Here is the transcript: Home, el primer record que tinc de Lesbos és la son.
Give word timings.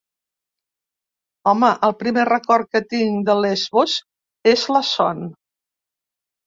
Home, 1.51 1.69
el 1.89 1.93
primer 2.01 2.25
record 2.31 2.71
que 2.73 2.83
tinc 2.95 3.29
de 3.31 3.39
Lesbos 3.45 3.97
és 4.57 4.69
la 4.77 4.85
son. 4.95 5.25